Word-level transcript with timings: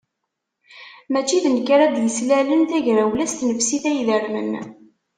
Mačči 1.11 1.37
d 1.43 1.45
nekk 1.49 1.67
ara 1.75 1.85
d-yeslalen 1.95 2.61
tagrawla 2.69 3.25
s 3.31 3.33
tnefsit-a 3.35 3.91
idermen. 3.99 4.51